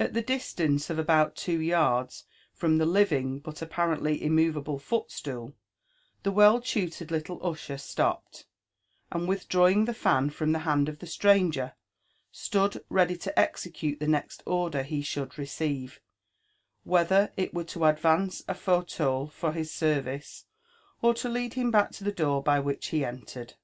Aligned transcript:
At 0.00 0.14
the 0.14 0.22
distance 0.22 0.88
of 0.88 0.98
about 0.98 1.36
two 1.36 1.60
yards 1.60 2.24
from 2.54 2.78
the 2.78 2.86
living 2.86 3.40
but 3.40 3.60
apparently 3.60 4.24
immovable 4.24 4.78
footstool, 4.78 5.54
the 6.22 6.32
well 6.32 6.62
tutored 6.62 7.10
little 7.10 7.38
usher 7.46 7.76
stopped, 7.76 8.46
and 9.12 9.28
with 9.28 9.50
drawing 9.50 9.84
the 9.84 9.92
fan 9.92 10.30
from 10.30 10.52
the 10.52 10.60
hand 10.60 10.88
of 10.88 11.00
the 11.00 11.06
stranger, 11.06 11.74
stood 12.32 12.82
ready 12.88 13.18
to 13.18 13.38
execute 13.38 14.00
the 14.00 14.08
next 14.08 14.42
order 14.46 14.82
he 14.82 15.02
should 15.02 15.36
receive, 15.36 16.00
whether 16.84 17.30
it 17.36 17.52
were 17.52 17.64
to 17.64 17.84
advance 17.84 18.40
difauieuU 18.40 19.30
fpr 19.30 19.52
his 19.52 19.70
service, 19.70 20.46
or 21.02 21.12
to 21.12 21.28
lead 21.28 21.52
him 21.52 21.70
back 21.70 21.90
to 21.90 22.02
the 22.02 22.10
door 22.12 22.42
by 22.42 22.58
which 22.58 22.86
he 22.86 23.04
entered. 23.04 23.56